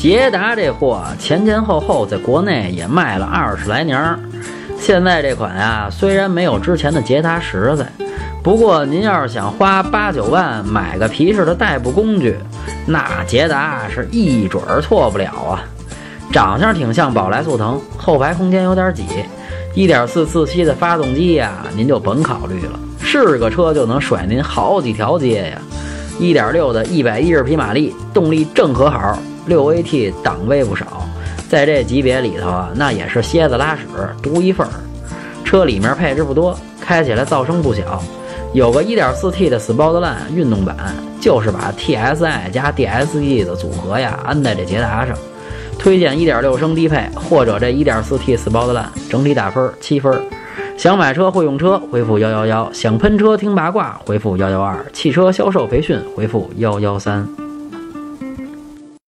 [0.00, 4.18] 捷达这货前前后后在国内也卖了二十来年儿，
[4.78, 7.86] 现在这款啊虽然没有之前的捷达实在，
[8.42, 12.34] 不过您要是想花八九万买个皮实的代步工具，
[12.86, 15.62] 那捷达是一准儿错不了啊。
[16.32, 19.04] 长相挺像宝来速腾，后排空间有点挤
[19.74, 25.58] ，1.4自吸的发动机呀，您就甭考虑了，是个车就能甩您好几条街呀。
[26.18, 29.18] 1.6的110匹马力，动力正可好。
[29.50, 31.04] 六 AT 档位不少，
[31.48, 33.82] 在这级别里头啊，那也是蝎子拉屎
[34.22, 34.70] 独一份儿。
[35.44, 38.00] 车里面配置不多，开起来噪声不小。
[38.54, 40.76] 有个 1.4T 的 Sportline 运动版，
[41.20, 45.16] 就是把 TSI 加 DSG 的组合呀安在这捷达上。
[45.76, 50.22] 推荐1.6升低配或者这 1.4T Sportline，整体打分七分。
[50.76, 57.28] 想买车会用车，回复幺幺幺；想喷车听八卦，回复幺幺二；汽车销售培训，回复幺幺三。